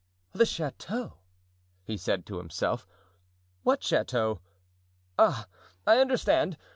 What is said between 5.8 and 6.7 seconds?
I understand!